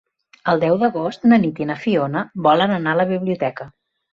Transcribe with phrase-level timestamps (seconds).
[0.53, 3.71] El deu d'agost na Nit i na Fiona volen anar a la biblioteca.